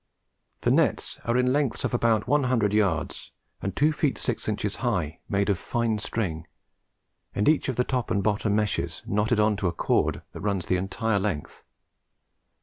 The 0.61 0.71
nets 0.71 1.19
are 1.25 1.37
in 1.37 1.53
lengths 1.53 1.83
of 1.83 1.93
about 1.93 2.27
one 2.27 2.45
hundred 2.45 2.73
yards, 2.73 3.31
and 3.61 3.75
two 3.75 3.91
feet 3.91 4.17
six 4.17 4.47
inches 4.47 4.77
high, 4.77 5.19
made 5.29 5.47
of 5.47 5.59
fine 5.59 5.99
string, 5.99 6.47
and 7.35 7.47
each 7.47 7.69
of 7.69 7.75
the 7.75 7.83
top 7.83 8.09
and 8.09 8.23
bottom 8.23 8.55
meshes 8.55 9.03
knotted 9.05 9.39
on 9.39 9.57
to 9.57 9.67
a 9.67 9.71
cord 9.71 10.23
that 10.31 10.41
runs 10.41 10.65
the 10.65 10.77
entire 10.77 11.19
length. 11.19 11.63